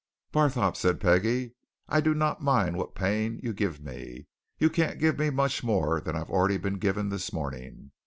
[0.31, 1.53] "Barthorpe!" said Peggie,
[1.87, 4.25] "I do not mind what pain you give me
[4.57, 7.91] you can't give me much more than I've already been given this morning.